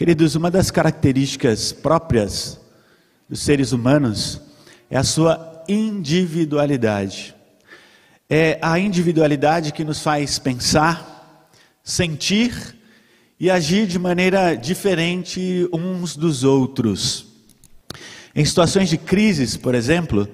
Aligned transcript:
Queridos, 0.00 0.34
uma 0.34 0.50
das 0.50 0.70
características 0.70 1.72
próprias 1.72 2.58
dos 3.28 3.40
seres 3.40 3.70
humanos 3.70 4.40
é 4.88 4.96
a 4.96 5.04
sua 5.04 5.62
individualidade. 5.68 7.34
É 8.26 8.58
a 8.62 8.78
individualidade 8.78 9.74
que 9.74 9.84
nos 9.84 10.00
faz 10.00 10.38
pensar, 10.38 11.52
sentir 11.84 12.78
e 13.38 13.50
agir 13.50 13.86
de 13.86 13.98
maneira 13.98 14.54
diferente 14.54 15.68
uns 15.70 16.16
dos 16.16 16.44
outros. 16.44 17.26
Em 18.34 18.42
situações 18.42 18.88
de 18.88 18.96
crises, 18.96 19.54
por 19.54 19.74
exemplo, 19.74 20.26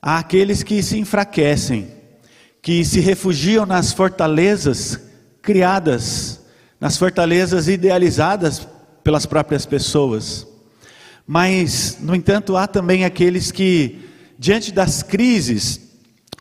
há 0.00 0.16
aqueles 0.16 0.62
que 0.62 0.82
se 0.82 0.98
enfraquecem, 0.98 1.88
que 2.62 2.82
se 2.86 3.00
refugiam 3.00 3.66
nas 3.66 3.92
fortalezas 3.92 4.98
criadas, 5.42 6.40
nas 6.80 6.96
fortalezas 6.96 7.68
idealizadas 7.68 8.66
pelas 9.04 9.26
próprias 9.26 9.66
pessoas. 9.66 10.46
Mas, 11.26 11.98
no 12.00 12.14
entanto, 12.14 12.56
há 12.56 12.66
também 12.66 13.04
aqueles 13.04 13.52
que, 13.52 14.00
diante 14.38 14.72
das 14.72 15.02
crises, 15.02 15.80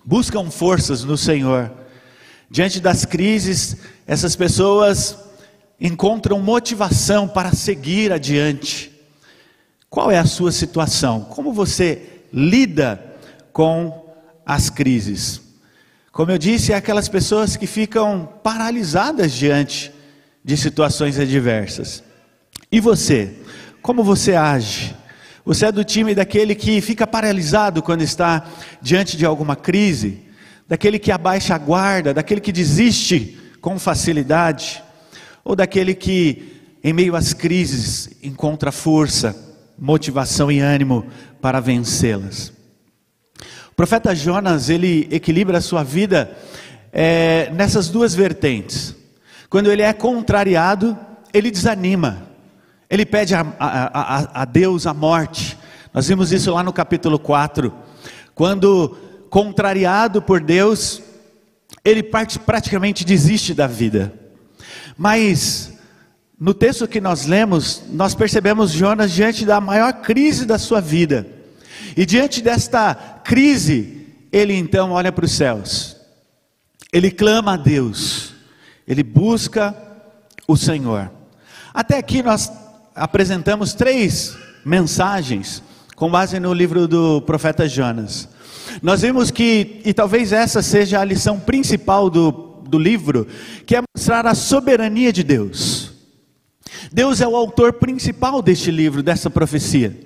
buscam 0.04 0.49
forças 0.49 1.04
no 1.04 1.18
Senhor. 1.18 1.71
Diante 2.49 2.80
das 2.80 3.05
crises, 3.05 3.77
essas 4.07 4.35
pessoas 4.35 5.18
encontram 5.80 6.40
motivação 6.41 7.27
para 7.27 7.52
seguir 7.52 8.12
adiante. 8.12 8.91
Qual 9.90 10.09
é 10.09 10.18
a 10.18 10.26
sua 10.26 10.52
situação? 10.52 11.21
Como 11.21 11.54
você 11.54 12.02
lida 12.32 13.13
com 13.52 14.05
as 14.45 14.70
crises? 14.70 15.41
Como 16.12 16.32
eu 16.32 16.38
disse, 16.38 16.71
é 16.71 16.76
aquelas 16.76 17.09
pessoas 17.09 17.57
que 17.57 17.68
ficam 17.68 18.30
paralisadas 18.43 19.32
diante 19.32 19.91
de 20.43 20.55
situações 20.57 21.18
adversas. 21.18 22.04
E 22.73 22.80
você? 22.80 23.32
Como 23.84 24.04
você 24.04 24.34
age? 24.34 24.95
Você 25.45 25.68
é 25.68 25.71
do 25.71 25.84
time 25.84 26.16
daquele 26.16 26.55
que 26.55 26.82
fica 26.82 27.05
paralisado 27.05 27.84
quando 27.84 28.02
está 28.02 28.48
diante 28.82 29.15
de 29.15 29.27
alguma 29.27 29.55
crise? 29.55 30.24
Daquele 30.68 30.98
que 30.98 31.12
abaixa 31.12 31.54
a 31.54 31.57
guarda? 31.60 32.15
Daquele 32.15 32.41
que 32.41 32.52
desiste 32.52 33.38
com 33.62 33.77
facilidade? 33.77 34.84
Ou 35.46 35.55
daquele 35.55 35.93
que, 35.93 36.63
em 36.84 36.91
meio 36.93 37.15
às 37.15 37.32
crises, 37.32 38.10
encontra 38.24 38.71
força, 38.71 39.35
motivação 39.77 40.52
e 40.52 40.60
ânimo 40.60 41.05
para 41.40 41.60
vencê-las? 41.60 42.52
O 43.71 43.76
profeta 43.76 44.15
Jonas, 44.15 44.71
ele 44.71 45.08
equilibra 45.12 45.60
a 45.60 45.62
sua 45.62 45.84
vida 45.84 46.35
é, 46.91 47.52
nessas 47.54 47.87
duas 47.90 48.15
vertentes. 48.15 48.96
Quando 49.48 49.71
ele 49.71 49.84
é 49.84 49.93
contrariado, 49.93 50.98
ele 51.32 51.52
desanima. 51.52 52.32
Ele 52.94 53.08
pede 53.08 53.34
a, 53.34 53.41
a, 53.58 54.02
a, 54.02 54.41
a 54.44 54.46
Deus 54.46 54.86
a 54.86 54.94
morte. 54.94 55.58
Nós 55.91 56.08
vimos 56.08 56.32
isso 56.32 56.54
lá 56.54 56.62
no 56.62 56.72
capítulo 56.72 57.18
4. 57.18 57.74
Quando, 58.36 58.96
contrariado 59.32 60.22
por 60.22 60.40
Deus, 60.40 61.02
ele 61.84 62.04
praticamente 62.04 63.04
desiste 63.04 63.52
da 63.55 63.66
vida. 63.66 64.14
Mas, 64.96 65.74
no 66.40 66.53
texto 66.53 66.88
que 66.88 67.02
nós 67.02 67.25
lemos, 67.25 67.81
nós 67.90 68.14
percebemos 68.14 68.69
Jonas 68.69 69.12
diante 69.12 69.44
da 69.44 69.59
maior 69.59 69.94
crise 69.94 70.46
da 70.46 70.59
sua 70.59 70.80
vida. 70.80 71.25
E 71.97 72.06
diante 72.06 72.44
desta 72.44 72.94
crise, 73.24 74.06
ele 74.31 74.53
então 74.53 74.91
olha 74.91 75.12
para 75.12 75.25
os 75.25 75.31
céus. 75.31 75.97
Ele 76.94 77.09
clama 77.09 77.56
a 77.56 77.58
Deus. 77.58 78.36
Ele 78.88 79.02
busca 79.02 79.75
o 80.47 80.56
Senhor. 80.56 81.12
Até 81.74 81.97
aqui 81.97 82.22
nós 82.22 82.52
apresentamos 82.96 83.74
três 83.74 84.38
mensagens 84.63 85.63
com 85.96 86.09
base 86.09 86.40
no 86.40 86.53
livro 86.53 86.88
do 86.88 87.22
profeta 87.22 87.68
Jonas. 87.68 88.30
Nós 88.81 89.02
vimos 89.02 89.30
que, 89.31 89.81
e 89.86 89.94
talvez 89.94 90.31
essa 90.31 90.62
seja 90.62 91.00
a 91.00 91.06
lição 91.06 91.40
principal 91.40 92.09
do, 92.09 92.32
do 92.68 92.78
livro, 92.78 93.28
que 93.66 93.76
é 93.76 93.82
mostrar 93.96 94.26
a 94.26 94.36
soberania 94.36 95.12
de 95.12 95.24
Deus. 95.24 95.92
Deus 96.92 97.22
é 97.22 97.28
o 97.28 97.36
autor 97.36 97.74
principal 97.74 98.42
deste 98.42 98.72
livro, 98.72 99.03
dessa 99.03 99.30
profecia. 99.30 99.98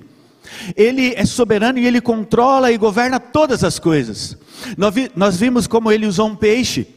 Ele 0.75 1.13
é 1.15 1.25
soberano 1.25 1.77
e 1.79 1.85
ele 1.85 2.01
controla 2.01 2.71
e 2.71 2.77
governa 2.77 3.19
todas 3.19 3.63
as 3.63 3.79
coisas. 3.79 4.37
Nós, 4.77 4.93
vi, 4.93 5.11
nós 5.15 5.37
vimos 5.37 5.67
como 5.67 5.91
ele 5.91 6.05
usou 6.05 6.27
um 6.27 6.35
peixe, 6.35 6.87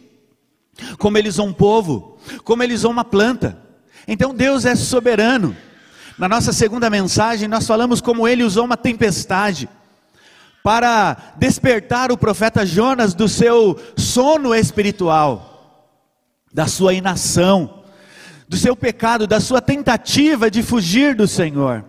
como 0.98 1.18
ele 1.18 1.28
usou 1.28 1.46
um 1.46 1.52
povo, 1.52 2.18
como 2.44 2.62
ele 2.62 2.74
usou 2.74 2.90
uma 2.90 3.04
planta. 3.04 3.58
Então 4.06 4.34
Deus 4.34 4.64
é 4.64 4.74
soberano. 4.74 5.54
Na 6.20 6.28
nossa 6.28 6.52
segunda 6.52 6.90
mensagem, 6.90 7.48
nós 7.48 7.66
falamos 7.66 8.02
como 8.02 8.28
ele 8.28 8.44
usou 8.44 8.66
uma 8.66 8.76
tempestade 8.76 9.66
para 10.62 11.16
despertar 11.38 12.12
o 12.12 12.18
profeta 12.18 12.66
Jonas 12.66 13.14
do 13.14 13.26
seu 13.26 13.80
sono 13.96 14.54
espiritual, 14.54 15.96
da 16.52 16.66
sua 16.66 16.92
inação, 16.92 17.84
do 18.46 18.54
seu 18.58 18.76
pecado, 18.76 19.26
da 19.26 19.40
sua 19.40 19.62
tentativa 19.62 20.50
de 20.50 20.62
fugir 20.62 21.14
do 21.14 21.26
Senhor. 21.26 21.82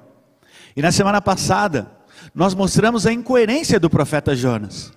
E 0.78 0.82
na 0.82 0.94
semana 0.94 1.22
passada, 1.22 1.92
nós 2.34 2.56
mostramos 2.56 3.06
a 3.06 3.12
incoerência 3.12 3.82
do 3.82 3.90
profeta 3.90 4.34
Jonas. 4.34 4.94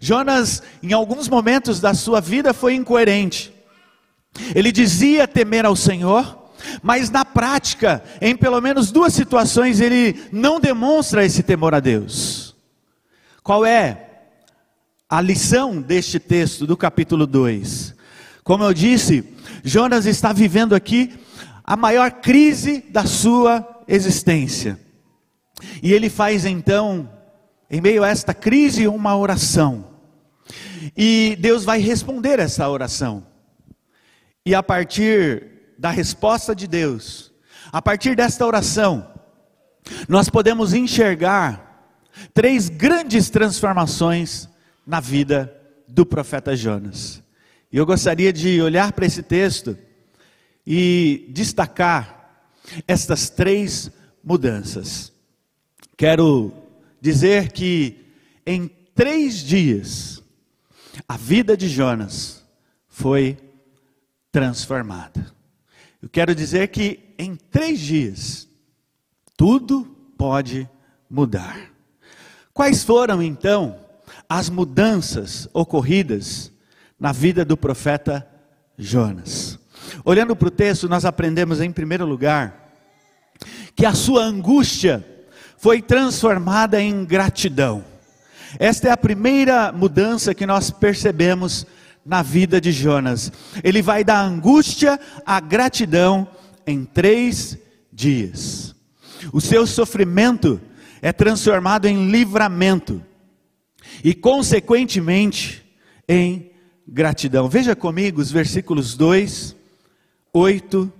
Jonas, 0.00 0.62
em 0.82 0.94
alguns 0.94 1.28
momentos 1.28 1.78
da 1.78 1.92
sua 1.92 2.22
vida, 2.22 2.54
foi 2.54 2.72
incoerente. 2.72 3.52
Ele 4.54 4.72
dizia 4.72 5.28
temer 5.28 5.66
ao 5.66 5.76
Senhor, 5.76 6.41
mas 6.82 7.10
na 7.10 7.24
prática, 7.24 8.02
em 8.20 8.36
pelo 8.36 8.60
menos 8.60 8.90
duas 8.90 9.12
situações, 9.12 9.80
ele 9.80 10.22
não 10.32 10.60
demonstra 10.60 11.24
esse 11.24 11.42
temor 11.42 11.74
a 11.74 11.80
Deus. 11.80 12.54
Qual 13.42 13.64
é 13.64 14.08
a 15.08 15.20
lição 15.20 15.80
deste 15.80 16.18
texto 16.18 16.66
do 16.66 16.76
capítulo 16.76 17.26
2? 17.26 17.94
Como 18.44 18.64
eu 18.64 18.72
disse, 18.72 19.24
Jonas 19.62 20.06
está 20.06 20.32
vivendo 20.32 20.74
aqui 20.74 21.12
a 21.64 21.76
maior 21.76 22.10
crise 22.10 22.84
da 22.90 23.04
sua 23.04 23.84
existência. 23.86 24.78
E 25.82 25.92
ele 25.92 26.10
faz 26.10 26.44
então, 26.44 27.08
em 27.70 27.80
meio 27.80 28.02
a 28.02 28.08
esta 28.08 28.34
crise, 28.34 28.88
uma 28.88 29.16
oração. 29.16 29.92
E 30.96 31.36
Deus 31.40 31.64
vai 31.64 31.80
responder 31.80 32.38
essa 32.38 32.68
oração. 32.68 33.26
E 34.44 34.54
a 34.54 34.62
partir 34.62 35.51
da 35.82 35.90
resposta 35.90 36.54
de 36.54 36.68
Deus, 36.68 37.32
a 37.72 37.82
partir 37.82 38.14
desta 38.14 38.46
oração, 38.46 39.04
nós 40.08 40.30
podemos 40.30 40.72
enxergar 40.72 42.06
três 42.32 42.68
grandes 42.68 43.28
transformações 43.28 44.48
na 44.86 45.00
vida 45.00 45.52
do 45.88 46.06
profeta 46.06 46.54
Jonas. 46.54 47.20
E 47.72 47.78
eu 47.78 47.84
gostaria 47.84 48.32
de 48.32 48.62
olhar 48.62 48.92
para 48.92 49.06
esse 49.06 49.24
texto 49.24 49.76
e 50.64 51.26
destacar 51.30 52.46
estas 52.86 53.28
três 53.28 53.90
mudanças. 54.22 55.12
Quero 55.96 56.52
dizer 57.00 57.50
que 57.50 58.06
em 58.46 58.68
três 58.94 59.38
dias, 59.38 60.22
a 61.08 61.16
vida 61.16 61.56
de 61.56 61.68
Jonas 61.68 62.46
foi 62.86 63.36
transformada. 64.30 65.41
Eu 66.02 66.08
quero 66.08 66.34
dizer 66.34 66.66
que 66.68 67.14
em 67.16 67.36
três 67.36 67.78
dias, 67.78 68.48
tudo 69.36 69.84
pode 70.18 70.68
mudar. 71.08 71.70
Quais 72.52 72.82
foram 72.82 73.22
então 73.22 73.78
as 74.28 74.50
mudanças 74.50 75.48
ocorridas 75.54 76.52
na 76.98 77.12
vida 77.12 77.44
do 77.44 77.56
profeta 77.56 78.28
Jonas? 78.76 79.60
Olhando 80.04 80.34
para 80.34 80.48
o 80.48 80.50
texto, 80.50 80.88
nós 80.88 81.04
aprendemos 81.04 81.60
em 81.60 81.70
primeiro 81.70 82.04
lugar 82.04 82.74
que 83.76 83.86
a 83.86 83.94
sua 83.94 84.24
angústia 84.24 85.06
foi 85.56 85.80
transformada 85.80 86.80
em 86.80 87.04
gratidão. 87.04 87.84
Esta 88.58 88.88
é 88.88 88.90
a 88.90 88.96
primeira 88.96 89.70
mudança 89.70 90.34
que 90.34 90.46
nós 90.46 90.70
percebemos 90.70 91.64
na 92.04 92.22
vida 92.22 92.60
de 92.60 92.72
Jonas. 92.72 93.32
Ele 93.62 93.82
vai 93.82 94.04
da 94.04 94.20
angústia 94.20 94.98
à 95.24 95.40
gratidão 95.40 96.26
em 96.66 96.84
três 96.84 97.58
dias. 97.92 98.74
O 99.32 99.40
seu 99.40 99.66
sofrimento 99.66 100.60
é 101.00 101.12
transformado 101.12 101.86
em 101.86 102.10
livramento 102.10 103.02
e, 104.02 104.14
consequentemente, 104.14 105.62
em 106.08 106.50
gratidão. 106.86 107.48
Veja 107.48 107.76
comigo 107.76 108.20
os 108.20 108.30
versículos 108.30 108.96
2, 108.96 109.56
8 110.32 110.92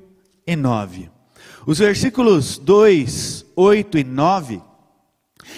e 0.47 0.57
9. 0.57 1.11
Os 1.67 1.79
versículos 1.79 2.59
2, 2.59 3.47
8 3.55 3.99
e 3.99 4.05
9, 4.05 4.61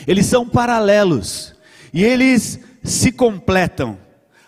eles 0.06 0.26
são 0.26 0.46
paralelos 0.48 1.54
e 1.92 2.04
eles 2.04 2.60
se 2.82 3.10
completam 3.10 4.03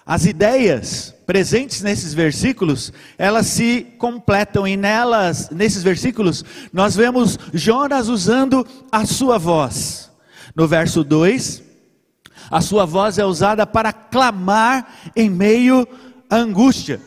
as 0.06 0.25
ideias 0.25 1.12
presentes 1.26 1.82
nesses 1.82 2.14
versículos, 2.14 2.93
elas 3.19 3.49
se 3.49 3.82
completam 3.99 4.67
e 4.67 4.76
nelas, 4.76 5.50
nesses 5.50 5.82
versículos, 5.82 6.44
nós 6.73 6.94
vemos 6.94 7.37
Jonas 7.53 8.06
usando 8.06 8.64
a 8.93 9.05
sua 9.05 9.37
voz. 9.37 10.08
No 10.55 10.69
verso 10.69 11.03
2, 11.03 11.61
a 12.49 12.61
sua 12.61 12.87
voz 12.87 13.19
é 13.19 13.25
usada 13.25 13.67
para 13.67 13.93
clamar 13.93 15.11
em 15.17 15.29
meio 15.29 15.87
à 16.31 16.37
angústia. 16.37 17.00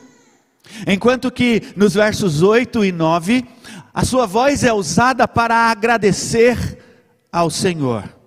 Enquanto 0.85 1.31
que 1.31 1.73
nos 1.77 1.93
versos 1.93 2.41
8 2.41 2.83
e 2.83 2.91
9, 2.91 3.47
a 3.93 4.03
sua 4.03 4.25
voz 4.25 4.65
é 4.65 4.73
usada 4.73 5.25
para 5.25 5.55
agradecer 5.71 6.77
ao 7.31 7.49
Senhor. 7.49 8.18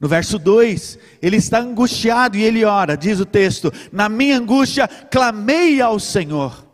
No 0.00 0.08
verso 0.08 0.38
2, 0.38 0.98
ele 1.20 1.36
está 1.36 1.60
angustiado 1.60 2.38
e 2.38 2.42
ele 2.42 2.64
ora, 2.64 2.96
diz 2.96 3.20
o 3.20 3.26
texto: 3.26 3.70
Na 3.92 4.08
minha 4.08 4.38
angústia 4.38 4.88
clamei 4.88 5.80
ao 5.80 6.00
Senhor. 6.00 6.66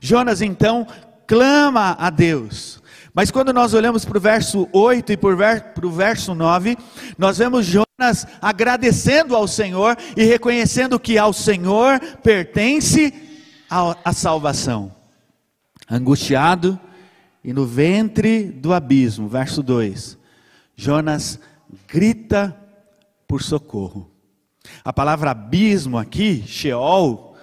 Jonas 0.00 0.40
então 0.40 0.86
clama 1.26 1.96
a 1.98 2.08
Deus. 2.08 2.80
Mas 3.12 3.30
quando 3.30 3.52
nós 3.52 3.74
olhamos 3.74 4.04
para 4.04 4.18
o 4.18 4.20
verso 4.20 4.68
8 4.72 5.12
e 5.12 5.16
para 5.16 5.86
o 5.86 5.90
verso 5.90 6.34
9, 6.34 6.76
nós 7.18 7.38
vemos 7.38 7.66
Jonas 7.66 8.26
agradecendo 8.40 9.34
ao 9.34 9.48
Senhor 9.48 9.96
e 10.16 10.22
reconhecendo 10.22 11.00
que 11.00 11.18
ao 11.18 11.32
Senhor 11.32 11.98
pertence 12.22 13.12
a, 13.70 13.96
a 14.04 14.12
salvação. 14.12 14.94
Angustiado 15.90 16.78
e 17.42 17.52
no 17.52 17.64
ventre 17.64 18.44
do 18.44 18.74
abismo, 18.74 19.28
verso 19.28 19.62
2, 19.62 20.18
Jonas 20.76 21.40
grita 21.86 22.56
por 23.26 23.42
socorro. 23.42 24.10
A 24.84 24.92
palavra 24.92 25.30
abismo 25.30 25.98
aqui, 25.98 26.42
Sheol, 26.46 27.36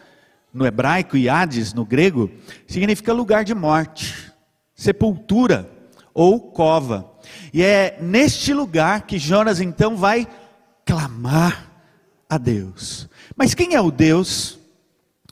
no 0.53 0.65
hebraico 0.65 1.17
e 1.17 1.29
Hades 1.29 1.73
no 1.73 1.85
grego, 1.85 2.29
significa 2.67 3.13
lugar 3.13 3.43
de 3.43 3.55
morte 3.55 4.33
sepultura 4.75 5.69
ou 6.13 6.39
cova. 6.39 7.11
E 7.53 7.63
é 7.63 7.97
neste 8.01 8.53
lugar 8.53 9.03
que 9.03 9.17
Jonas 9.17 9.61
então 9.61 9.95
vai 9.95 10.27
clamar 10.85 11.71
a 12.29 12.37
Deus. 12.37 13.09
Mas 13.35 13.53
quem 13.53 13.75
é 13.75 13.81
o 13.81 13.91
Deus 13.91 14.59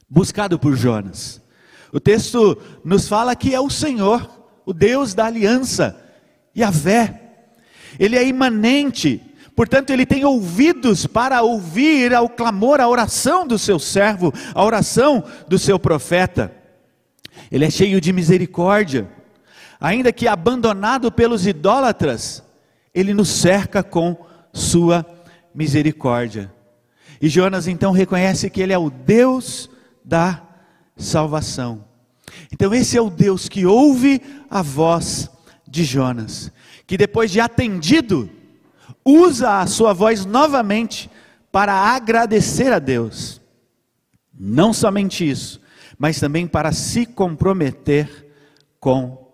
buscado 0.09 0.57
por 0.57 0.75
Jonas? 0.75 1.41
O 1.91 1.99
texto 1.99 2.57
nos 2.83 3.07
fala 3.07 3.35
que 3.35 3.53
é 3.53 3.59
o 3.59 3.69
Senhor, 3.69 4.29
o 4.65 4.73
Deus 4.73 5.13
da 5.13 5.25
aliança, 5.25 6.01
Yahvé. 6.55 7.17
Ele 7.99 8.17
é 8.17 8.25
imanente, 8.25 9.21
portanto, 9.55 9.89
ele 9.91 10.05
tem 10.05 10.25
ouvidos 10.25 11.05
para 11.05 11.41
ouvir 11.41 12.13
ao 12.13 12.29
clamor, 12.29 12.79
a 12.79 12.88
oração 12.88 13.45
do 13.45 13.57
seu 13.57 13.79
servo, 13.79 14.33
a 14.53 14.63
oração 14.63 15.23
do 15.47 15.57
seu 15.59 15.79
profeta. 15.79 16.51
Ele 17.51 17.65
é 17.65 17.69
cheio 17.69 17.99
de 17.99 18.13
misericórdia 18.13 19.07
ainda 19.81 20.13
que 20.13 20.27
abandonado 20.27 21.11
pelos 21.11 21.47
idólatras, 21.47 22.43
ele 22.93 23.15
nos 23.15 23.29
cerca 23.29 23.81
com 23.81 24.15
sua 24.53 25.03
misericórdia. 25.55 26.53
E 27.19 27.27
Jonas 27.27 27.67
então 27.67 27.91
reconhece 27.91 28.49
que 28.49 28.61
ele 28.61 28.73
é 28.73 28.77
o 28.77 28.91
Deus 28.91 29.69
da 30.05 30.44
salvação. 30.95 31.83
Então, 32.51 32.73
esse 32.73 32.95
é 32.95 33.01
o 33.01 33.09
Deus 33.09 33.49
que 33.49 33.65
ouve 33.65 34.21
a 34.49 34.61
voz 34.61 35.29
de 35.67 35.83
Jonas, 35.83 36.51
que 36.91 36.97
depois 36.97 37.31
de 37.31 37.39
atendido, 37.39 38.29
usa 39.05 39.61
a 39.61 39.65
sua 39.65 39.93
voz 39.93 40.25
novamente 40.25 41.09
para 41.49 41.71
agradecer 41.73 42.73
a 42.73 42.79
Deus. 42.79 43.39
Não 44.38 44.73
somente 44.73 45.29
isso, 45.29 45.61
mas 45.97 46.19
também 46.19 46.45
para 46.45 46.73
se 46.73 47.05
comprometer 47.05 48.33
com 48.77 49.31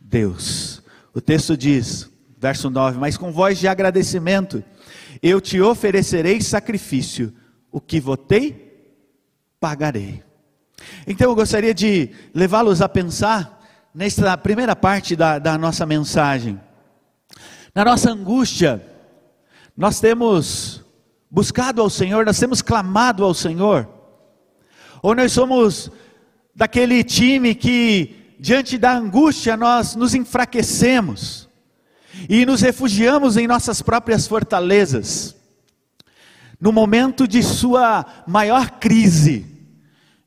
Deus. 0.00 0.82
O 1.12 1.20
texto 1.20 1.54
diz, 1.54 2.10
verso 2.38 2.70
9: 2.70 2.98
Mas 2.98 3.18
com 3.18 3.30
voz 3.30 3.58
de 3.58 3.68
agradecimento, 3.68 4.64
eu 5.22 5.38
te 5.38 5.60
oferecerei 5.60 6.40
sacrifício, 6.40 7.30
o 7.70 7.78
que 7.78 8.00
votei, 8.00 8.96
pagarei. 9.60 10.22
Então 11.06 11.28
eu 11.28 11.34
gostaria 11.34 11.74
de 11.74 12.08
levá-los 12.32 12.80
a 12.80 12.88
pensar 12.88 13.62
nesta 13.94 14.34
primeira 14.38 14.74
parte 14.74 15.14
da, 15.14 15.38
da 15.38 15.58
nossa 15.58 15.84
mensagem. 15.84 16.58
Na 17.76 17.84
nossa 17.84 18.10
angústia, 18.10 18.82
nós 19.76 20.00
temos 20.00 20.82
buscado 21.30 21.82
ao 21.82 21.90
Senhor, 21.90 22.24
nós 22.24 22.38
temos 22.38 22.62
clamado 22.62 23.22
ao 23.22 23.34
Senhor, 23.34 23.86
ou 25.02 25.14
nós 25.14 25.30
somos 25.30 25.90
daquele 26.54 27.04
time 27.04 27.54
que 27.54 28.34
diante 28.40 28.78
da 28.78 28.96
angústia, 28.96 29.58
nós 29.58 29.94
nos 29.94 30.14
enfraquecemos 30.14 31.50
e 32.30 32.46
nos 32.46 32.62
refugiamos 32.62 33.36
em 33.36 33.46
nossas 33.46 33.82
próprias 33.82 34.26
fortalezas. 34.26 35.36
No 36.58 36.72
momento 36.72 37.28
de 37.28 37.42
sua 37.42 38.06
maior 38.26 38.70
crise, 38.70 39.44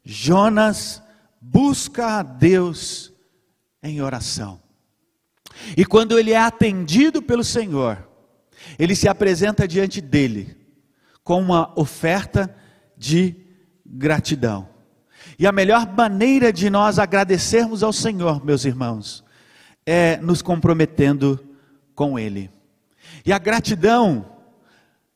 Jonas 0.06 1.01
busca 1.42 2.19
a 2.19 2.22
Deus 2.22 3.12
em 3.81 4.04
oração. 4.04 4.69
E 5.76 5.86
quando 5.86 6.18
ele 6.18 6.32
é 6.32 6.38
atendido 6.38 7.22
pelo 7.22 7.44
Senhor, 7.44 8.08
ele 8.78 8.96
se 8.96 9.08
apresenta 9.08 9.68
diante 9.68 10.02
dele 10.02 10.58
com 11.24 11.42
uma 11.42 11.72
oferta 11.80 12.54
de 12.98 13.36
gratidão. 13.86 14.68
E 15.38 15.48
a 15.48 15.52
melhor 15.52 15.88
maneira 15.96 16.52
de 16.52 16.70
nós 16.70 17.00
agradecermos 17.00 17.84
ao 17.84 17.94
Senhor, 17.94 18.44
meus 18.44 18.66
irmãos, 18.66 19.24
é 19.86 20.18
nos 20.18 20.42
comprometendo 20.42 21.40
com 21.96 22.18
Ele. 22.18 22.50
E 23.26 23.32
a 23.32 23.40
gratidão, 23.40 24.26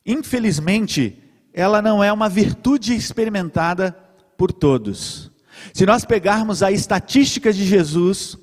infelizmente, 0.06 1.22
ela 1.54 1.82
não 1.82 2.04
é 2.04 2.12
uma 2.12 2.30
virtude 2.30 2.96
experimentada 2.96 3.92
por 4.38 4.52
todos. 4.52 5.32
Se 5.74 5.86
nós 5.86 6.04
pegarmos 6.04 6.64
a 6.64 6.72
estatística 6.72 7.54
de 7.54 7.66
Jesus, 7.66 8.38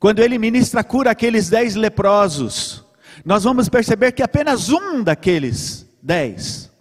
quando 0.00 0.20
ele 0.20 0.38
ministra 0.38 0.80
a 0.80 0.84
cura 0.84 1.10
àqueles 1.10 1.50
dez 1.50 1.74
leprosos, 1.74 2.82
nós 3.22 3.44
vamos 3.44 3.68
perceber 3.68 4.12
que 4.12 4.22
apenas 4.22 4.70
um 4.70 5.04
daqueles 5.04 5.86
dez 6.02 6.72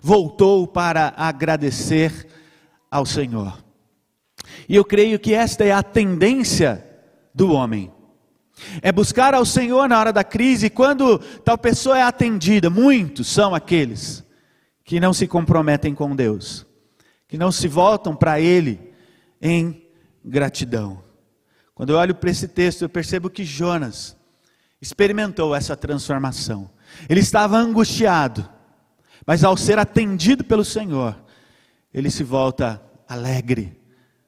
voltou 0.00 0.64
para 0.68 1.12
agradecer 1.16 2.28
ao 2.88 3.04
Senhor. 3.04 3.58
E 4.68 4.76
eu 4.76 4.84
creio 4.84 5.18
que 5.18 5.34
esta 5.34 5.64
é 5.64 5.72
a 5.72 5.82
tendência 5.82 6.86
do 7.34 7.52
homem. 7.52 7.92
É 8.80 8.92
buscar 8.92 9.34
ao 9.34 9.44
Senhor 9.44 9.88
na 9.88 9.98
hora 9.98 10.12
da 10.12 10.22
crise, 10.22 10.66
e 10.66 10.70
quando 10.70 11.18
tal 11.44 11.58
pessoa 11.58 11.98
é 11.98 12.02
atendida, 12.02 12.70
muitos 12.70 13.26
são 13.26 13.56
aqueles 13.56 14.24
que 14.84 15.00
não 15.00 15.12
se 15.12 15.26
comprometem 15.26 15.96
com 15.96 16.14
Deus, 16.14 16.64
que 17.26 17.36
não 17.36 17.50
se 17.50 17.66
voltam 17.66 18.14
para 18.14 18.40
Ele 18.40 18.92
em 19.42 19.84
gratidão. 20.24 21.07
Quando 21.78 21.90
eu 21.90 21.96
olho 21.96 22.12
para 22.12 22.28
esse 22.28 22.48
texto, 22.48 22.82
eu 22.82 22.88
percebo 22.88 23.30
que 23.30 23.44
Jonas 23.44 24.16
experimentou 24.82 25.54
essa 25.54 25.76
transformação. 25.76 26.68
Ele 27.08 27.20
estava 27.20 27.56
angustiado, 27.56 28.48
mas 29.24 29.44
ao 29.44 29.56
ser 29.56 29.78
atendido 29.78 30.42
pelo 30.42 30.64
Senhor, 30.64 31.16
ele 31.94 32.10
se 32.10 32.24
volta 32.24 32.82
alegre, 33.08 33.80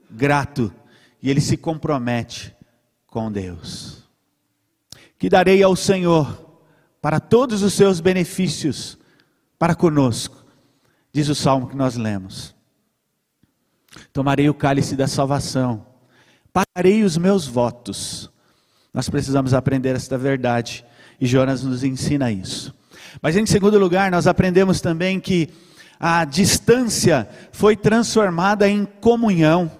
grato 0.09 0.73
e 1.21 1.29
ele 1.29 1.41
se 1.41 1.57
compromete 1.57 2.55
com 3.05 3.33
Deus. 3.33 4.09
Que 5.19 5.29
darei 5.29 5.61
ao 5.61 5.75
Senhor 5.75 6.63
para 7.03 7.19
todos 7.19 7.65
os 7.65 7.75
seus 7.75 7.99
benefícios 7.99 8.97
para 9.59 9.75
conosco, 9.75 10.47
diz 11.13 11.29
o 11.29 11.35
salmo 11.35 11.67
que 11.67 11.75
nós 11.75 11.97
lemos. 11.97 12.55
Tomarei 14.13 14.49
o 14.49 14.55
cálice 14.55 14.95
da 14.95 15.09
salvação, 15.09 15.90
pagarei 16.53 17.03
os 17.03 17.17
meus 17.17 17.47
votos. 17.47 18.31
Nós 18.93 19.09
precisamos 19.09 19.55
aprender 19.55 19.95
esta 19.95 20.19
verdade 20.19 20.85
e 21.21 21.27
Jonas 21.27 21.63
nos 21.63 21.85
ensina 21.85 22.31
isso. 22.31 22.75
Mas 23.21 23.37
em 23.37 23.47
segundo 23.47 23.79
lugar, 23.79 24.11
nós 24.11 24.27
aprendemos 24.27 24.81
também 24.81 25.21
que 25.21 25.49
a 25.99 26.25
distância 26.25 27.29
foi 27.53 27.77
transformada 27.77 28.69
em 28.69 28.85
comunhão. 28.85 29.71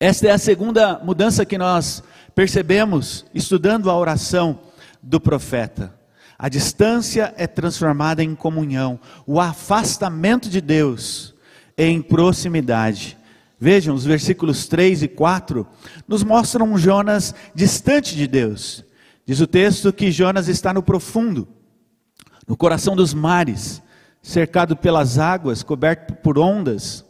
Esta 0.00 0.28
é 0.28 0.30
a 0.30 0.38
segunda 0.38 0.98
mudança 1.04 1.44
que 1.44 1.58
nós 1.58 2.02
percebemos 2.34 3.26
estudando 3.34 3.90
a 3.90 3.96
oração 3.96 4.58
do 5.02 5.20
profeta. 5.20 5.94
A 6.38 6.48
distância 6.48 7.32
é 7.36 7.46
transformada 7.46 8.22
em 8.22 8.34
comunhão, 8.34 8.98
o 9.26 9.38
afastamento 9.38 10.48
de 10.48 10.60
Deus 10.60 11.34
em 11.76 12.00
proximidade. 12.00 13.16
Vejam, 13.62 13.94
os 13.94 14.04
versículos 14.04 14.66
3 14.66 15.04
e 15.04 15.08
4 15.08 15.64
nos 16.08 16.24
mostram 16.24 16.66
um 16.66 16.76
Jonas 16.76 17.32
distante 17.54 18.16
de 18.16 18.26
Deus. 18.26 18.84
Diz 19.24 19.38
o 19.38 19.46
texto 19.46 19.92
que 19.92 20.10
Jonas 20.10 20.48
está 20.48 20.74
no 20.74 20.82
profundo, 20.82 21.46
no 22.44 22.56
coração 22.56 22.96
dos 22.96 23.14
mares, 23.14 23.80
cercado 24.20 24.76
pelas 24.76 25.16
águas, 25.16 25.62
coberto 25.62 26.12
por 26.12 26.40
ondas 26.40 27.04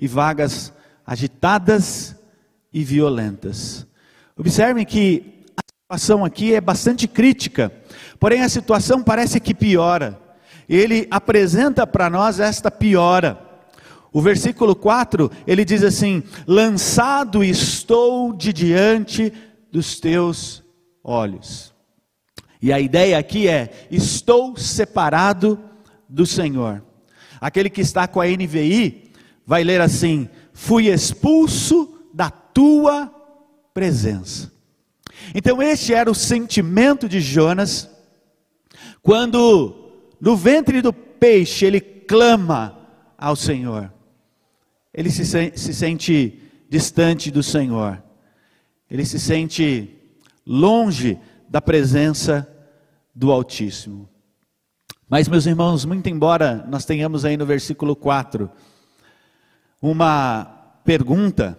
e 0.00 0.08
vagas 0.08 0.72
agitadas 1.06 2.16
e 2.72 2.82
violentas. 2.82 3.86
Observem 4.34 4.86
que 4.86 5.44
a 5.58 5.60
situação 5.70 6.24
aqui 6.24 6.54
é 6.54 6.60
bastante 6.62 7.06
crítica, 7.06 7.70
porém 8.18 8.40
a 8.40 8.48
situação 8.48 9.02
parece 9.02 9.38
que 9.40 9.52
piora. 9.52 10.18
Ele 10.66 11.06
apresenta 11.10 11.86
para 11.86 12.08
nós 12.08 12.40
esta 12.40 12.70
piora. 12.70 13.47
O 14.12 14.22
versículo 14.22 14.74
4, 14.74 15.30
ele 15.46 15.64
diz 15.64 15.82
assim: 15.82 16.22
Lançado 16.46 17.44
estou 17.44 18.32
de 18.32 18.52
diante 18.52 19.32
dos 19.70 20.00
teus 20.00 20.62
olhos. 21.02 21.74
E 22.60 22.72
a 22.72 22.80
ideia 22.80 23.18
aqui 23.18 23.48
é: 23.48 23.86
estou 23.90 24.56
separado 24.56 25.58
do 26.08 26.24
Senhor. 26.24 26.82
Aquele 27.40 27.70
que 27.70 27.80
está 27.80 28.08
com 28.08 28.20
a 28.20 28.26
NVI 28.26 29.12
vai 29.46 29.62
ler 29.62 29.80
assim: 29.80 30.28
fui 30.52 30.88
expulso 30.88 31.98
da 32.12 32.30
tua 32.30 33.12
presença. 33.72 34.52
Então, 35.34 35.62
este 35.62 35.92
era 35.92 36.10
o 36.10 36.14
sentimento 36.14 37.08
de 37.08 37.20
Jonas, 37.20 37.88
quando 39.02 39.92
no 40.20 40.36
ventre 40.36 40.80
do 40.80 40.92
peixe 40.92 41.66
ele 41.66 41.80
clama 41.80 42.78
ao 43.16 43.36
Senhor. 43.36 43.92
Ele 44.98 45.12
se, 45.12 45.24
se 45.24 45.72
sente 45.72 46.42
distante 46.68 47.30
do 47.30 47.40
Senhor, 47.40 48.02
ele 48.90 49.06
se 49.06 49.20
sente 49.20 49.96
longe 50.44 51.16
da 51.48 51.62
presença 51.62 52.52
do 53.14 53.30
Altíssimo. 53.30 54.08
Mas, 55.08 55.28
meus 55.28 55.46
irmãos, 55.46 55.84
muito 55.84 56.08
embora 56.08 56.66
nós 56.68 56.84
tenhamos 56.84 57.24
aí 57.24 57.36
no 57.36 57.46
versículo 57.46 57.94
4 57.94 58.50
uma 59.80 60.80
pergunta, 60.84 61.56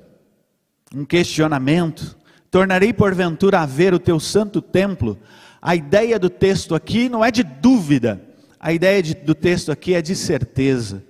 um 0.93 1.05
questionamento, 1.05 2.17
tornarei 2.51 2.91
porventura 2.91 3.61
a 3.61 3.65
ver 3.65 3.93
o 3.93 3.99
teu 3.99 4.19
santo 4.19 4.61
templo. 4.61 5.17
A 5.61 5.77
ideia 5.77 6.19
do 6.19 6.29
texto 6.29 6.75
aqui 6.75 7.07
não 7.07 7.23
é 7.23 7.31
de 7.31 7.43
dúvida, 7.43 8.21
a 8.59 8.73
ideia 8.73 9.01
de, 9.01 9.13
do 9.13 9.33
texto 9.33 9.71
aqui 9.71 9.93
é 9.93 10.01
de 10.01 10.13
certeza. 10.13 11.05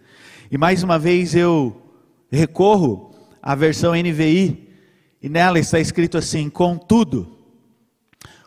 E 0.52 0.60
mais 0.60 0.84
uma 0.84 1.00
vez 1.00 1.34
eu 1.34 1.79
recorro 2.38 3.12
à 3.42 3.56
versão 3.56 3.94
NVI, 3.94 4.70
e 5.22 5.30
nela 5.30 5.60
está 5.60 5.80
escrito 5.80 6.18
assim: 6.18 6.50
Contudo, 6.50 7.38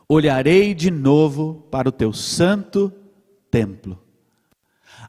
olharei 0.09 0.75
de 0.75 0.91
novo 0.91 1.67
para 1.71 1.89
o 1.89 1.93
teu 1.93 2.13
santo 2.13 2.93
templo. 3.51 3.99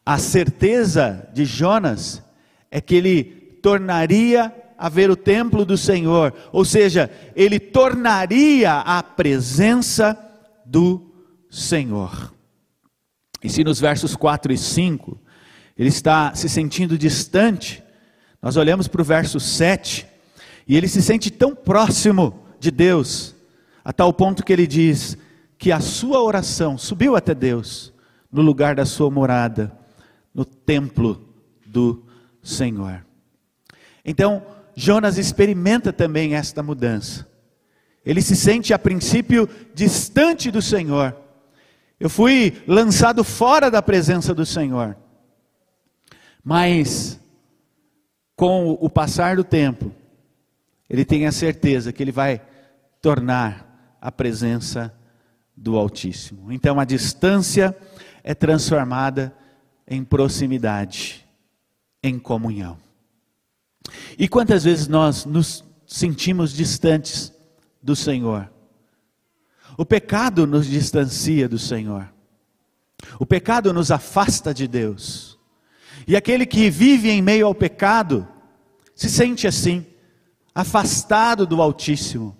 A 0.05 0.17
certeza 0.17 1.29
de 1.33 1.45
Jonas 1.45 2.21
é 2.69 2.81
que 2.81 2.95
ele 2.95 3.23
tornaria 3.61 4.53
a 4.77 4.89
ver 4.89 5.09
o 5.09 5.15
templo 5.15 5.63
do 5.63 5.77
Senhor, 5.77 6.33
ou 6.51 6.65
seja, 6.65 7.09
ele 7.35 7.59
tornaria 7.59 8.73
a 8.79 9.01
presença 9.01 10.17
do 10.65 11.09
Senhor. 11.49 12.33
E 13.41 13.49
se 13.49 13.63
nos 13.63 13.79
versos 13.79 14.15
4 14.15 14.51
e 14.51 14.57
5 14.57 15.17
ele 15.77 15.89
está 15.89 16.35
se 16.35 16.49
sentindo 16.49 16.97
distante, 16.97 17.83
nós 18.43 18.57
olhamos 18.57 18.89
para 18.89 19.01
o 19.01 19.05
verso 19.05 19.39
7 19.39 20.05
e 20.67 20.75
ele 20.75 20.89
se 20.89 21.01
sente 21.01 21.31
tão 21.31 21.55
próximo 21.55 22.43
de 22.59 22.71
Deus, 22.71 23.33
a 23.85 23.93
tal 23.93 24.11
ponto 24.11 24.43
que 24.43 24.51
ele 24.51 24.67
diz 24.67 25.17
que 25.57 25.71
a 25.71 25.79
sua 25.79 26.21
oração 26.21 26.77
subiu 26.77 27.15
até 27.15 27.33
Deus, 27.33 27.93
no 28.29 28.41
lugar 28.41 28.75
da 28.75 28.85
sua 28.85 29.09
morada, 29.09 29.71
no 30.33 30.43
templo 30.43 31.25
do 31.65 32.03
Senhor. 32.41 33.05
Então, 34.03 34.45
Jonas 34.75 35.17
experimenta 35.17 35.93
também 35.93 36.35
esta 36.35 36.61
mudança. 36.61 37.25
Ele 38.05 38.21
se 38.21 38.35
sente 38.35 38.73
a 38.73 38.79
princípio 38.79 39.47
distante 39.73 40.51
do 40.51 40.61
Senhor. 40.61 41.15
Eu 41.97 42.09
fui 42.09 42.61
lançado 42.67 43.23
fora 43.23 43.71
da 43.71 43.81
presença 43.81 44.33
do 44.33 44.45
Senhor. 44.45 44.97
Mas, 46.43 47.22
com 48.35 48.71
o 48.71 48.89
passar 48.89 49.35
do 49.35 49.43
tempo, 49.43 49.91
ele 50.89 51.05
tem 51.05 51.25
a 51.25 51.31
certeza 51.31 51.91
que 51.91 52.03
ele 52.03 52.11
vai 52.11 52.41
tornar 53.01 53.97
a 54.01 54.11
presença 54.11 54.93
do 55.55 55.77
Altíssimo. 55.77 56.51
Então, 56.51 56.79
a 56.79 56.85
distância 56.85 57.75
é 58.23 58.33
transformada 58.33 59.33
em 59.87 60.03
proximidade, 60.03 61.25
em 62.01 62.17
comunhão. 62.17 62.77
E 64.17 64.27
quantas 64.27 64.63
vezes 64.63 64.87
nós 64.87 65.25
nos 65.25 65.63
sentimos 65.85 66.53
distantes 66.53 67.33
do 67.81 67.95
Senhor? 67.95 68.49
O 69.77 69.85
pecado 69.85 70.45
nos 70.45 70.67
distancia 70.67 71.49
do 71.49 71.59
Senhor. 71.59 72.11
O 73.19 73.25
pecado 73.25 73.73
nos 73.73 73.91
afasta 73.91 74.53
de 74.53 74.67
Deus. 74.67 75.32
E 76.07 76.15
aquele 76.15 76.45
que 76.45 76.69
vive 76.69 77.09
em 77.09 77.21
meio 77.21 77.47
ao 77.47 77.55
pecado 77.55 78.27
se 78.95 79.09
sente 79.09 79.47
assim, 79.47 79.85
afastado 80.53 81.45
do 81.45 81.61
Altíssimo. 81.61 82.37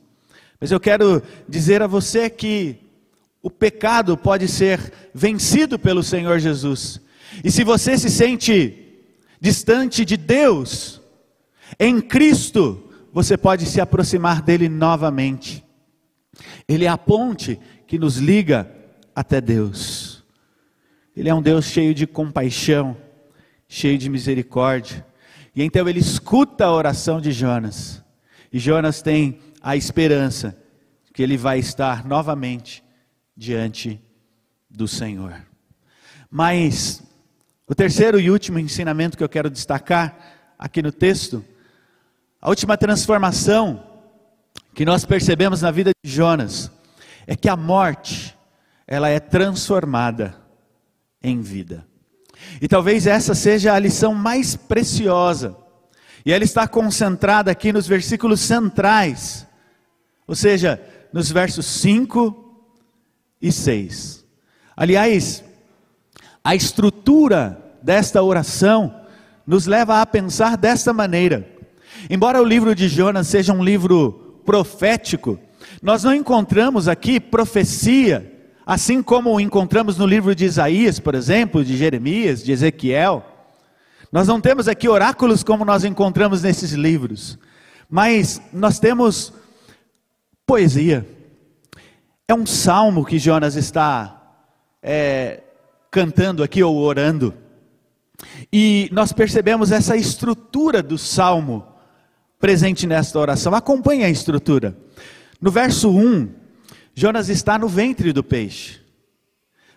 Mas 0.59 0.71
eu 0.71 0.79
quero 0.79 1.21
dizer 1.47 1.81
a 1.81 1.87
você 1.87 2.29
que 2.29 2.77
o 3.41 3.49
pecado 3.49 4.15
pode 4.15 4.47
ser 4.47 4.93
vencido 5.13 5.77
pelo 5.77 6.01
Senhor 6.01 6.39
Jesus. 6.39 7.01
E 7.43 7.51
se 7.51 7.63
você 7.63 7.97
se 7.97 8.09
sente 8.09 9.03
distante 9.41 10.05
de 10.05 10.15
Deus, 10.15 11.01
em 11.79 11.99
Cristo, 11.99 12.89
você 13.11 13.37
pode 13.37 13.65
se 13.65 13.81
aproximar 13.81 14.41
dele 14.41 14.69
novamente. 14.69 15.63
Ele 16.67 16.85
é 16.85 16.87
a 16.87 16.97
ponte 16.97 17.59
que 17.85 17.99
nos 17.99 18.17
liga 18.17 18.71
até 19.13 19.41
Deus. 19.41 20.23
Ele 21.15 21.29
é 21.29 21.35
um 21.35 21.41
Deus 21.41 21.65
cheio 21.65 21.93
de 21.93 22.07
compaixão, 22.07 22.97
cheio 23.73 23.97
de 23.97 24.07
misericórdia. 24.07 25.03
E 25.55 25.63
então 25.63 25.89
ele 25.89 25.99
escuta 25.99 26.65
a 26.65 26.71
oração 26.71 27.19
de 27.19 27.31
Jonas. 27.31 28.03
E 28.51 28.59
Jonas 28.59 29.01
tem 29.01 29.39
a 29.63 29.75
esperança 29.75 30.55
que 31.11 31.23
ele 31.23 31.35
vai 31.37 31.57
estar 31.57 32.05
novamente 32.05 32.83
diante 33.35 33.99
do 34.69 34.87
Senhor. 34.87 35.43
Mas 36.29 37.01
o 37.67 37.73
terceiro 37.73 38.19
e 38.19 38.29
último 38.29 38.59
ensinamento 38.59 39.17
que 39.17 39.23
eu 39.23 39.29
quero 39.29 39.49
destacar 39.49 40.53
aqui 40.57 40.83
no 40.83 40.91
texto 40.91 41.43
a 42.39 42.49
última 42.49 42.77
transformação 42.77 43.83
que 44.75 44.85
nós 44.85 45.03
percebemos 45.03 45.61
na 45.61 45.71
vida 45.71 45.91
de 46.03 46.11
Jonas 46.11 46.69
é 47.25 47.35
que 47.35 47.49
a 47.49 47.55
morte, 47.55 48.37
ela 48.85 49.09
é 49.09 49.19
transformada 49.19 50.35
em 51.23 51.41
vida. 51.41 51.87
E 52.61 52.67
talvez 52.67 53.07
essa 53.07 53.35
seja 53.35 53.73
a 53.73 53.79
lição 53.79 54.13
mais 54.13 54.55
preciosa. 54.55 55.55
E 56.25 56.31
ela 56.31 56.43
está 56.43 56.67
concentrada 56.67 57.51
aqui 57.51 57.73
nos 57.73 57.87
versículos 57.87 58.39
centrais, 58.39 59.45
ou 60.25 60.35
seja, 60.35 60.81
nos 61.11 61.29
versos 61.29 61.65
5 61.65 62.65
e 63.41 63.51
6. 63.51 64.23
Aliás, 64.75 65.43
a 66.43 66.55
estrutura 66.55 67.61
desta 67.81 68.23
oração 68.23 69.01
nos 69.45 69.67
leva 69.67 70.01
a 70.01 70.05
pensar 70.05 70.55
desta 70.55 70.93
maneira: 70.93 71.47
Embora 72.09 72.41
o 72.41 72.45
livro 72.45 72.73
de 72.73 72.87
Jonas 72.87 73.27
seja 73.27 73.53
um 73.53 73.63
livro 73.63 74.41
profético, 74.45 75.37
nós 75.81 76.03
não 76.03 76.13
encontramos 76.13 76.87
aqui 76.87 77.19
profecia, 77.19 78.32
assim 78.65 79.01
como 79.01 79.39
encontramos 79.39 79.97
no 79.97 80.05
livro 80.05 80.33
de 80.33 80.45
Isaías, 80.45 80.99
por 80.99 81.15
exemplo, 81.15 81.63
de 81.63 81.77
Jeremias, 81.77 82.43
de 82.43 82.51
Ezequiel. 82.51 83.25
Nós 84.11 84.27
não 84.27 84.39
temos 84.39 84.67
aqui 84.67 84.87
oráculos 84.87 85.43
como 85.43 85.65
nós 85.65 85.83
encontramos 85.83 86.41
nesses 86.41 86.71
livros, 86.71 87.37
mas 87.89 88.41
nós 88.51 88.79
temos 88.79 89.33
poesia. 90.45 91.07
É 92.27 92.33
um 92.33 92.45
salmo 92.45 93.05
que 93.05 93.19
Jonas 93.19 93.55
está 93.55 94.21
é, 94.81 95.41
cantando 95.91 96.43
aqui 96.43 96.63
ou 96.63 96.77
orando. 96.77 97.33
E 98.51 98.89
nós 98.91 99.11
percebemos 99.11 99.71
essa 99.71 99.95
estrutura 99.97 100.81
do 100.81 100.97
salmo 100.97 101.67
presente 102.39 102.85
nesta 102.85 103.17
oração. 103.19 103.53
Acompanhe 103.55 104.03
a 104.03 104.09
estrutura. 104.09 104.77
No 105.41 105.51
verso 105.51 105.89
1, 105.89 106.29
Jonas 106.93 107.29
está 107.29 107.57
no 107.57 107.67
ventre 107.67 108.13
do 108.13 108.23
peixe. 108.23 108.79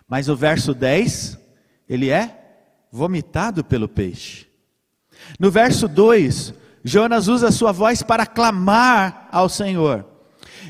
Mas 0.07 0.27
no 0.27 0.35
verso 0.35 0.73
10, 0.73 1.37
ele 1.89 2.09
é 2.09 2.37
vomitado 2.91 3.63
pelo 3.63 3.87
peixe. 3.87 4.47
No 5.39 5.51
verso 5.51 5.87
2, 5.87 6.53
Jonas 6.83 7.27
usa 7.27 7.51
sua 7.51 7.71
voz 7.71 8.01
para 8.01 8.25
clamar 8.25 9.27
ao 9.31 9.49
Senhor. 9.49 10.05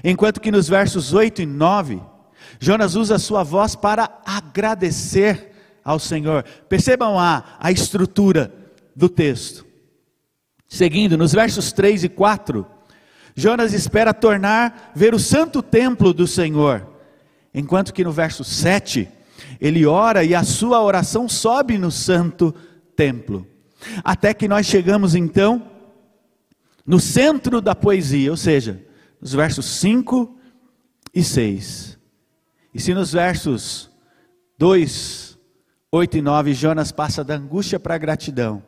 Enquanto 0.03 0.41
que 0.41 0.51
nos 0.51 0.67
versos 0.67 1.13
8 1.13 1.41
e 1.41 1.45
9, 1.45 2.01
Jonas 2.59 2.95
usa 2.95 3.19
sua 3.19 3.43
voz 3.43 3.75
para 3.75 4.19
agradecer 4.25 5.51
ao 5.83 5.99
Senhor. 5.99 6.43
Percebam 6.67 7.19
a, 7.19 7.43
a 7.59 7.71
estrutura 7.71 8.53
do 8.95 9.07
texto. 9.07 9.65
Seguindo, 10.67 11.17
nos 11.17 11.33
versos 11.33 11.71
3 11.71 12.05
e 12.05 12.09
4, 12.09 12.65
Jonas 13.37 13.71
espera 13.71 14.15
tornar 14.15 14.91
ver 14.95 15.13
o 15.13 15.19
santo 15.19 15.61
templo 15.61 16.11
do 16.11 16.25
Senhor, 16.25 16.87
enquanto 17.53 17.93
que 17.93 18.03
no 18.03 18.11
verso 18.11 18.43
7, 18.43 19.07
ele 19.61 19.85
ora 19.85 20.23
e 20.23 20.33
a 20.33 20.43
sua 20.43 20.81
oração 20.81 21.29
sobe 21.29 21.77
no 21.77 21.91
santo 21.91 22.51
templo. 22.95 23.45
Até 24.03 24.33
que 24.33 24.47
nós 24.47 24.65
chegamos 24.65 25.13
então 25.13 25.69
no 26.83 26.99
centro 26.99 27.61
da 27.61 27.75
poesia, 27.75 28.31
ou 28.31 28.37
seja, 28.37 28.83
nos 29.21 29.33
versos 29.33 29.67
5 29.67 30.35
e 31.13 31.23
6. 31.23 31.99
E 32.73 32.81
se 32.81 32.91
nos 32.91 33.13
versos 33.13 33.91
2, 34.57 35.37
8 35.91 36.17
e 36.17 36.21
9, 36.23 36.53
Jonas 36.55 36.91
passa 36.91 37.23
da 37.23 37.35
angústia 37.35 37.79
para 37.79 37.93
a 37.93 37.99
gratidão. 37.99 38.63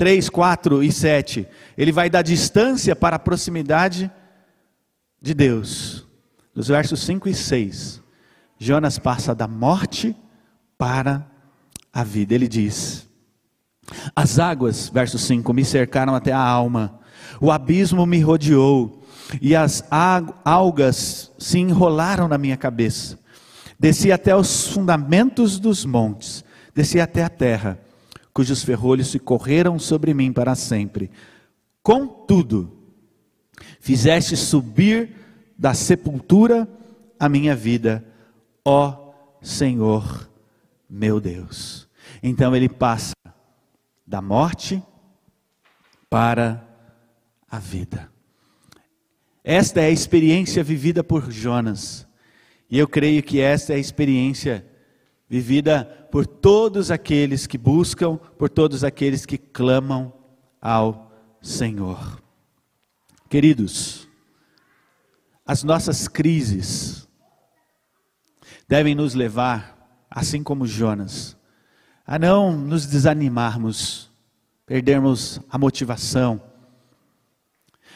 3, 0.00 0.30
4 0.30 0.82
e 0.82 0.90
7, 0.90 1.46
ele 1.76 1.92
vai 1.92 2.08
da 2.08 2.22
distância 2.22 2.96
para 2.96 3.16
a 3.16 3.18
proximidade 3.18 4.10
de 5.20 5.34
Deus. 5.34 6.06
Nos 6.54 6.68
versos 6.68 7.00
5 7.00 7.28
e 7.28 7.34
6, 7.34 8.02
Jonas 8.58 8.98
passa 8.98 9.34
da 9.34 9.46
morte 9.46 10.16
para 10.78 11.30
a 11.92 12.02
vida. 12.02 12.34
Ele 12.34 12.48
diz: 12.48 13.06
As 14.16 14.38
águas, 14.38 14.88
verso 14.88 15.18
5, 15.18 15.52
me 15.52 15.66
cercaram 15.66 16.14
até 16.14 16.32
a 16.32 16.40
alma, 16.40 16.98
o 17.38 17.52
abismo 17.52 18.06
me 18.06 18.20
rodeou, 18.20 19.02
e 19.38 19.54
as 19.54 19.84
algas 20.42 21.30
se 21.38 21.58
enrolaram 21.58 22.26
na 22.26 22.38
minha 22.38 22.56
cabeça. 22.56 23.18
Desci 23.78 24.10
até 24.10 24.34
os 24.34 24.66
fundamentos 24.66 25.58
dos 25.58 25.84
montes, 25.84 26.42
desci 26.74 26.98
até 26.98 27.22
a 27.22 27.28
terra, 27.28 27.78
cujos 28.40 28.64
ferrolhos 28.64 29.08
se 29.08 29.18
correram 29.18 29.78
sobre 29.78 30.14
mim 30.14 30.32
para 30.32 30.54
sempre. 30.54 31.10
Contudo, 31.82 32.74
fizeste 33.78 34.34
subir 34.34 35.14
da 35.58 35.74
sepultura 35.74 36.66
a 37.18 37.28
minha 37.28 37.54
vida, 37.54 38.02
ó 38.64 39.12
Senhor 39.42 40.30
meu 40.88 41.20
Deus. 41.20 41.86
Então 42.22 42.56
ele 42.56 42.66
passa 42.66 43.12
da 44.06 44.22
morte 44.22 44.82
para 46.08 46.66
a 47.46 47.58
vida. 47.58 48.10
Esta 49.44 49.82
é 49.82 49.84
a 49.84 49.90
experiência 49.90 50.64
vivida 50.64 51.04
por 51.04 51.30
Jonas. 51.30 52.08
E 52.70 52.78
eu 52.78 52.88
creio 52.88 53.22
que 53.22 53.38
esta 53.38 53.74
é 53.74 53.76
a 53.76 53.78
experiência 53.78 54.64
vivida 55.30 55.84
por 56.10 56.26
todos 56.26 56.90
aqueles 56.90 57.46
que 57.46 57.56
buscam, 57.56 58.16
por 58.16 58.50
todos 58.50 58.82
aqueles 58.82 59.24
que 59.24 59.38
clamam 59.38 60.12
ao 60.60 61.12
Senhor. 61.40 62.20
Queridos, 63.28 64.08
as 65.46 65.62
nossas 65.62 66.08
crises 66.08 67.08
devem 68.68 68.96
nos 68.96 69.14
levar, 69.14 70.04
assim 70.10 70.42
como 70.42 70.66
Jonas, 70.66 71.36
a 72.04 72.18
não 72.18 72.56
nos 72.56 72.86
desanimarmos, 72.86 74.10
perdermos 74.66 75.40
a 75.48 75.56
motivação, 75.56 76.42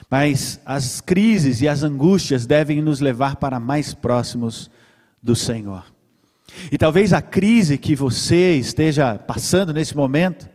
mas 0.08 0.60
as 0.64 1.00
crises 1.00 1.60
e 1.60 1.68
as 1.68 1.82
angústias 1.82 2.46
devem 2.46 2.80
nos 2.80 3.00
levar 3.00 3.36
para 3.36 3.58
mais 3.58 3.92
próximos 3.92 4.70
do 5.20 5.34
Senhor. 5.34 5.93
E 6.70 6.78
talvez 6.78 7.12
a 7.12 7.20
crise 7.20 7.78
que 7.78 7.94
você 7.94 8.54
esteja 8.56 9.18
passando 9.18 9.72
nesse 9.72 9.96
momento, 9.96 10.48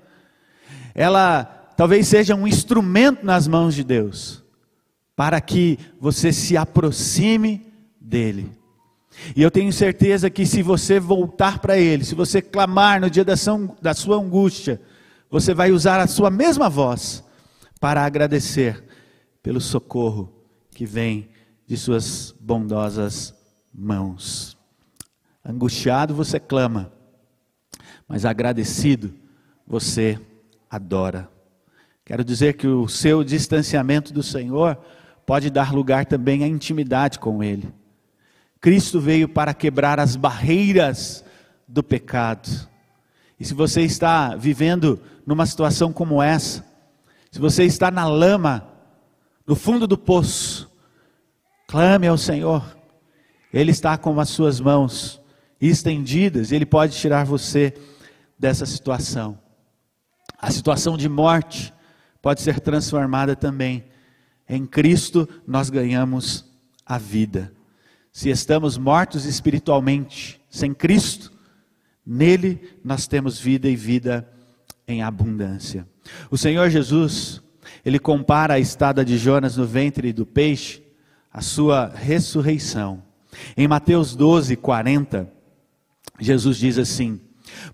ela 0.96 1.44
talvez 1.75 2.08
seja 2.08 2.36
um 2.36 2.48
instrumento 2.48 3.25
nas 3.25 3.48
mãos 3.48 3.74
de 3.75 3.84
Deus, 3.84 4.44
para 5.15 5.39
que 5.39 5.77
você 6.00 6.32
se 6.32 6.58
aproxime 6.58 7.72
dEle. 8.00 8.51
E 9.36 9.41
eu 9.41 9.51
tenho 9.51 9.72
certeza 9.72 10.29
que 10.29 10.46
se 10.46 10.62
você 10.62 11.00
voltar 11.00 11.60
para 11.60 11.77
Ele, 11.77 12.06
se 12.06 12.15
você 12.15 12.41
clamar 12.41 13.02
no 13.02 13.10
dia 13.10 13.26
da 13.26 13.93
sua 13.93 14.15
angústia, 14.15 14.82
você 15.30 15.54
vai 15.54 15.71
usar 15.71 16.00
a 16.00 16.08
sua 16.08 16.30
mesma 16.30 16.69
voz 16.69 17.23
para 17.80 18.06
agradecer 18.06 18.84
pelo 19.43 19.62
socorro 19.62 20.34
que 20.71 20.86
vem 20.86 21.30
de 21.67 21.78
suas 21.78 22.34
bondosas 22.39 23.34
mãos. 23.73 24.59
Angustiado 25.49 26.13
você 26.13 26.39
clama, 26.39 26.93
mas 28.07 28.23
agradecido 28.23 29.12
você 29.65 30.19
adora. 30.69 31.27
Quero 32.05 32.23
dizer 32.23 32.53
que 32.53 32.67
o 32.67 32.88
seu 32.88 33.23
distanciamento 33.23 34.13
do 34.13 34.21
Senhor 34.21 34.77
pode 35.25 35.49
dar 35.49 35.73
lugar 35.73 36.05
também 36.05 36.43
à 36.43 36.47
intimidade 36.47 37.17
com 37.17 37.43
Ele. 37.43 37.73
Cristo 38.62 38.99
veio 38.99 39.27
para 39.27 39.51
quebrar 39.51 39.99
as 39.99 40.15
barreiras 40.15 41.25
do 41.67 41.81
pecado. 41.81 42.47
E 43.39 43.43
se 43.43 43.55
você 43.55 43.81
está 43.81 44.35
vivendo 44.35 45.01
numa 45.25 45.47
situação 45.47 45.91
como 45.91 46.21
essa, 46.21 46.63
se 47.31 47.39
você 47.39 47.63
está 47.63 47.89
na 47.89 48.07
lama 48.07 48.71
no 49.47 49.55
fundo 49.55 49.88
do 49.88 49.97
poço, 49.97 50.71
clame 51.67 52.05
ao 52.05 52.19
Senhor. 52.19 52.77
Ele 53.51 53.71
está 53.71 53.97
com 53.97 54.19
as 54.19 54.29
suas 54.29 54.59
mãos 54.59 55.18
estendidas, 55.67 56.52
e 56.52 56.56
Ele 56.56 56.65
pode 56.65 56.95
tirar 56.95 57.26
você 57.26 57.74
dessa 58.38 58.65
situação. 58.65 59.38
A 60.38 60.50
situação 60.52 60.98
de 60.98 61.10
morte 61.10 61.74
pode 62.22 62.41
ser 62.41 62.60
transformada 62.60 63.36
também. 63.36 63.84
Em 64.48 64.65
Cristo 64.65 65.28
nós 65.45 65.69
ganhamos 65.69 66.45
a 66.86 66.98
vida. 66.98 67.52
Se 68.12 68.30
estamos 68.30 68.78
mortos 68.78 69.26
espiritualmente, 69.26 70.41
sem 70.50 70.74
Cristo, 70.74 71.32
nele 72.06 72.80
nós 72.84 73.06
temos 73.06 73.39
vida 73.39 73.69
e 73.69 73.76
vida 73.76 74.28
em 74.88 75.04
abundância. 75.04 75.88
O 76.32 76.38
Senhor 76.38 76.69
Jesus, 76.69 77.41
ele 77.86 78.00
compara 78.00 78.56
a 78.56 78.60
estada 78.60 79.06
de 79.06 79.17
Jonas 79.17 79.58
no 79.58 79.65
ventre 79.65 80.12
do 80.12 80.26
peixe 80.26 80.82
à 81.32 81.41
sua 81.41 81.91
ressurreição. 81.93 83.04
Em 83.56 83.67
Mateus 83.67 84.15
12, 84.15 84.56
40, 84.56 85.32
Jesus 86.19 86.58
diz 86.58 86.77
assim: 86.77 87.19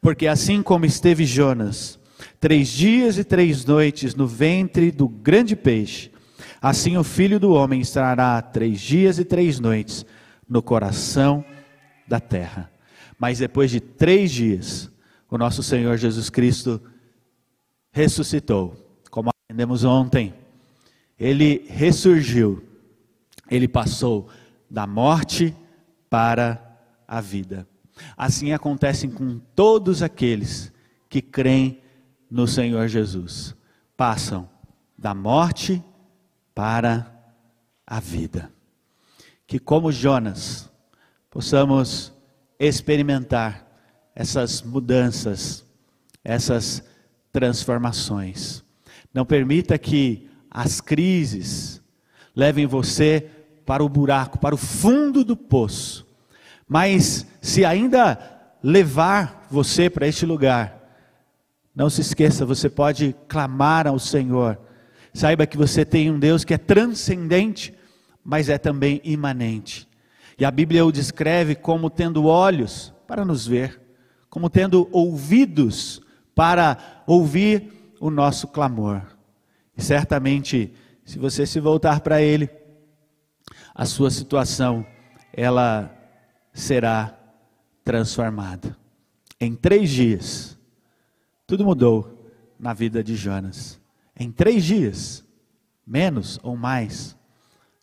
Porque 0.02 0.28
assim 0.28 0.62
como 0.62 0.86
esteve 0.86 1.26
Jonas, 1.26 2.00
três 2.40 2.70
dias 2.70 3.18
e 3.18 3.24
três 3.24 3.66
noites 3.66 4.16
no 4.16 4.28
ventre 4.28 4.92
do 4.92 5.08
grande 5.08 5.56
peixe, 5.56 6.12
assim 6.62 6.98
o 6.98 7.04
filho 7.04 7.40
do 7.40 7.52
homem 7.52 7.82
estará 7.82 8.42
três 8.42 8.80
dias 8.80 9.20
e 9.20 9.26
três 9.26 9.60
noites 9.60 10.06
no 10.48 10.62
coração 10.62 11.44
da 12.08 12.20
terra. 12.20 12.72
Mas 13.18 13.40
depois 13.40 13.72
de 13.72 13.80
três 13.80 14.32
dias, 14.32 14.92
o 15.30 15.38
nosso 15.38 15.64
Senhor 15.64 15.98
Jesus 15.98 16.30
Cristo 16.30 16.82
ressuscitou 17.92 18.86
aprendemos 19.56 19.84
ontem, 19.84 20.34
ele 21.20 21.66
ressurgiu, 21.70 22.62
ele 23.50 23.68
passou 23.68 24.28
da 24.70 24.88
morte 24.88 25.56
para 26.10 26.78
a 27.08 27.22
vida. 27.22 27.68
Assim 28.18 28.52
acontece 28.52 29.08
com 29.08 29.40
todos 29.56 30.02
aqueles 30.02 30.72
que 31.10 31.22
creem 31.22 31.82
no 32.30 32.48
Senhor 32.48 32.88
Jesus. 32.88 33.56
Passam 33.96 34.50
da 34.98 35.14
morte 35.14 35.84
para 36.54 37.12
a 37.86 38.00
vida. 38.00 38.52
Que, 39.48 39.60
como 39.60 39.92
Jonas, 39.92 40.70
possamos 41.30 42.14
experimentar 42.60 43.66
essas 44.16 44.62
mudanças, 44.62 45.66
essas 46.24 46.84
transformações. 47.32 48.64
Não 49.14 49.26
permita 49.26 49.78
que 49.78 50.30
as 50.50 50.80
crises 50.80 51.82
levem 52.36 52.66
você 52.66 53.30
para 53.66 53.84
o 53.84 53.90
buraco, 53.90 54.40
para 54.40 54.56
o 54.56 54.58
fundo 54.58 55.24
do 55.24 55.36
poço. 55.36 56.06
Mas 56.68 57.26
se 57.42 57.64
ainda 57.64 58.18
levar 58.64 59.48
você 59.50 59.90
para 59.90 60.08
este 60.08 60.26
lugar, 60.26 60.82
não 61.76 61.90
se 61.90 62.02
esqueça, 62.02 62.46
você 62.46 62.70
pode 62.70 63.16
clamar 63.28 63.86
ao 63.86 64.00
Senhor. 64.00 64.58
Saiba 65.14 65.46
que 65.46 65.58
você 65.58 65.86
tem 65.86 66.10
um 66.10 66.18
Deus 66.18 66.44
que 66.44 66.54
é 66.54 66.58
transcendente, 66.58 67.74
mas 68.24 68.50
é 68.50 68.58
também 68.58 69.02
imanente. 69.04 69.88
E 70.38 70.44
a 70.44 70.52
Bíblia 70.52 70.86
o 70.86 70.92
descreve 70.92 71.56
como 71.56 71.90
tendo 71.90 72.26
olhos 72.26 72.94
para 73.08 73.24
nos 73.24 73.46
ver, 73.46 73.80
como 74.30 74.50
tendo 74.50 74.90
ouvidos 74.92 76.02
para 76.34 77.04
ouvir 77.06 77.94
o 78.00 78.10
nosso 78.10 78.48
clamor. 78.48 79.02
E 79.78 79.82
certamente, 79.82 80.74
se 81.06 81.20
você 81.20 81.46
se 81.46 81.60
voltar 81.60 82.00
para 82.02 82.22
Ele, 82.22 82.50
a 83.74 83.86
sua 83.86 84.10
situação 84.10 84.86
ela 85.34 85.95
será 86.56 87.14
transformada. 87.84 88.76
Em 89.40 89.54
três 89.54 89.90
dias, 89.90 90.58
tudo 91.46 91.66
mudou 91.66 92.34
na 92.58 92.74
vida 92.74 93.04
de 93.04 93.16
Jonas. 93.16 93.80
Em 94.18 94.32
três 94.32 94.64
dias, 94.64 95.24
menos 95.86 96.40
ou 96.42 96.56
mais, 96.56 97.16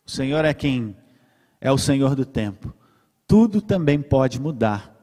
o 0.05 0.11
Senhor 0.11 0.43
é 0.43 0.53
quem 0.53 0.97
é 1.61 1.71
o 1.71 1.77
Senhor 1.77 2.15
do 2.15 2.25
tempo. 2.25 2.73
Tudo 3.27 3.61
também 3.61 4.01
pode 4.01 4.41
mudar 4.41 4.93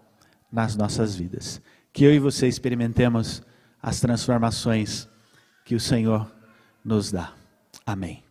nas 0.53 0.77
nossas 0.77 1.15
vidas. 1.15 1.63
Que 1.93 2.05
eu 2.05 2.13
e 2.13 2.19
você 2.19 2.47
experimentemos 2.49 3.43
as 3.81 4.01
transformações 4.01 5.09
que 5.65 5.75
o 5.75 5.81
Senhor 5.81 6.31
nos 6.85 7.11
dá. 7.11 7.33
Amém. 7.87 8.30